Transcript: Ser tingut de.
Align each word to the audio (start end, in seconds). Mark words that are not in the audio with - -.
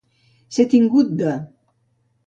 Ser 0.57 0.65
tingut 0.71 1.15
de. 1.21 1.37